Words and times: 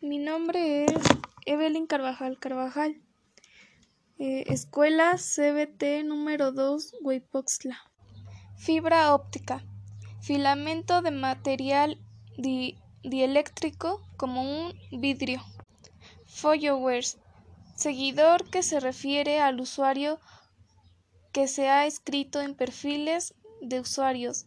Mi 0.00 0.18
nombre 0.18 0.84
es 0.84 1.02
Evelyn 1.46 1.86
Carvajal 1.86 2.38
Carvajal. 2.38 3.00
Eh, 4.18 4.44
escuela 4.46 5.16
CBT 5.16 6.04
número 6.04 6.52
2, 6.52 6.96
Huipoxtla. 7.02 7.78
Fibra 8.56 9.14
óptica. 9.14 9.64
Filamento 10.20 11.02
de 11.02 11.10
material 11.10 11.98
dieléctrico 13.02 14.00
como 14.16 14.42
un 14.42 14.78
vidrio. 14.92 15.42
Followers. 16.26 17.18
Seguidor 17.74 18.48
que 18.50 18.62
se 18.62 18.78
refiere 18.78 19.40
al 19.40 19.60
usuario 19.60 20.20
que 21.32 21.48
se 21.48 21.68
ha 21.68 21.86
escrito 21.86 22.40
en 22.40 22.54
perfiles 22.54 23.34
de 23.60 23.80
usuarios. 23.80 24.46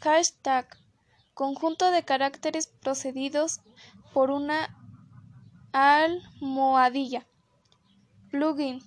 Hashtag. 0.00 0.68
Conjunto 1.34 1.90
de 1.90 2.04
caracteres 2.04 2.69
procedidos 2.80 3.60
por 4.12 4.30
una 4.30 4.76
almohadilla. 5.72 7.26
Plugin. 8.30 8.80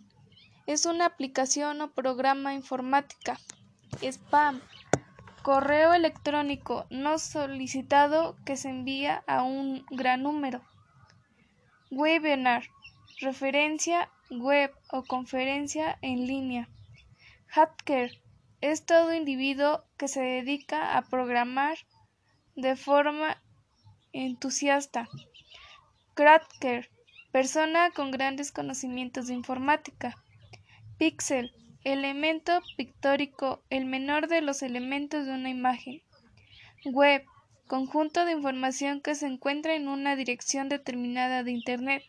Es 0.65 0.85
una 0.85 1.05
aplicación 1.05 1.81
o 1.81 1.91
programa 1.91 2.53
informática. 2.53 3.37
Spam. 4.01 4.61
Correo 5.41 5.93
electrónico 5.93 6.85
no 6.89 7.19
solicitado 7.19 8.37
que 8.45 8.55
se 8.55 8.69
envía 8.69 9.23
a 9.27 9.43
un 9.43 9.85
gran 9.91 10.23
número. 10.23 10.61
Webinar. 11.91 12.63
Referencia 13.19 14.09
web 14.31 14.73
o 14.89 15.03
conferencia 15.03 15.97
en 16.01 16.25
línea. 16.25 16.69
Hacker. 17.47 18.11
Es 18.61 18.85
todo 18.85 19.13
individuo 19.13 19.83
que 19.97 20.07
se 20.07 20.21
dedica 20.21 20.97
a 20.97 21.01
programar 21.01 21.77
de 22.55 22.77
forma 22.77 23.42
entusiasta. 24.13 25.09
Cracker 26.13 26.89
persona 27.33 27.89
con 27.89 28.11
grandes 28.11 28.51
conocimientos 28.51 29.25
de 29.27 29.33
informática. 29.33 30.15
Pixel, 30.99 31.51
elemento 31.83 32.61
pictórico, 32.77 33.63
el 33.71 33.85
menor 33.85 34.27
de 34.27 34.41
los 34.41 34.61
elementos 34.61 35.25
de 35.25 35.33
una 35.33 35.49
imagen. 35.49 36.03
Web, 36.85 37.25
conjunto 37.67 38.23
de 38.25 38.33
información 38.33 39.01
que 39.01 39.15
se 39.15 39.25
encuentra 39.25 39.73
en 39.73 39.87
una 39.87 40.15
dirección 40.15 40.69
determinada 40.69 41.43
de 41.43 41.51
Internet. 41.51 42.03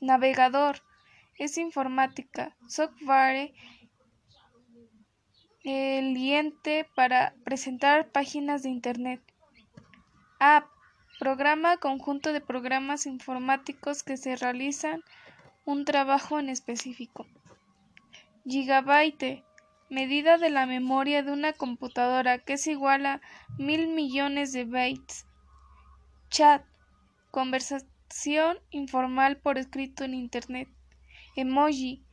Navegador, 0.00 0.80
es 1.38 1.58
informática, 1.58 2.56
software, 2.68 3.52
el 5.64 6.14
cliente 6.14 6.88
para 6.94 7.34
presentar 7.44 8.12
páginas 8.12 8.62
de 8.62 8.68
Internet. 8.68 9.20
App, 10.38 10.66
Programa 11.18 11.78
conjunto 11.78 12.34
de 12.34 12.42
programas 12.42 13.06
informáticos 13.06 14.02
que 14.02 14.18
se 14.18 14.36
realizan 14.36 15.02
un 15.64 15.86
trabajo 15.86 16.38
en 16.38 16.50
específico. 16.50 17.26
Gigabyte. 18.44 19.42
Medida 19.88 20.36
de 20.36 20.50
la 20.50 20.66
memoria 20.66 21.22
de 21.22 21.32
una 21.32 21.54
computadora 21.54 22.38
que 22.38 22.54
es 22.54 22.66
igual 22.66 23.06
a 23.06 23.22
mil 23.56 23.88
millones 23.88 24.52
de 24.52 24.64
bytes. 24.64 25.24
Chat. 26.28 26.62
Conversación 27.30 28.58
informal 28.70 29.38
por 29.38 29.56
escrito 29.56 30.04
en 30.04 30.12
Internet. 30.12 30.68
Emoji. 31.34 32.04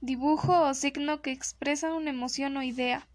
Dibujo 0.00 0.62
o 0.62 0.74
signo 0.74 1.22
que 1.22 1.30
expresa 1.30 1.94
una 1.94 2.10
emoción 2.10 2.56
o 2.56 2.62
idea. 2.64 3.06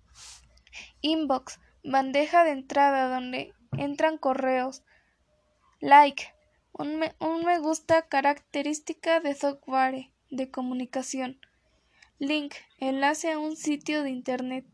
Inbox. 1.01 1.59
Bandeja 1.83 2.45
de 2.45 2.51
entrada 2.51 3.13
donde 3.13 3.53
entran 3.77 4.17
correos, 4.17 4.83
Like. 5.83 6.33
Un 6.71 6.95
me, 6.97 7.59
gusta 7.59 8.03
característica 8.03 9.19
de 9.19 9.35
software 9.35 10.13
de 10.29 10.49
comunicación. 10.49 11.41
Link. 12.19 12.53
Enlace 12.79 13.33
a 13.33 13.37
un 13.37 13.57
sitio 13.57 14.01
de 14.01 14.09
Internet. 14.09 14.65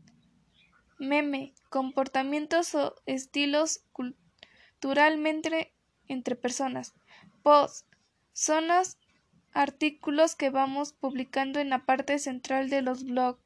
Meme. 1.00 1.52
Comportamientos 1.68 2.76
o 2.76 2.94
estilos 3.06 3.82
culturalmente 3.90 5.74
entre 6.06 6.36
personas. 6.36 6.94
Post. 7.42 7.88
Zonas 8.32 8.96
artículos 9.52 10.36
que 10.36 10.50
vamos 10.50 10.92
publicando 10.92 11.58
en 11.58 11.70
la 11.70 11.86
parte 11.86 12.20
central 12.20 12.70
de 12.70 12.82
los 12.82 13.02
blogs. 13.02 13.42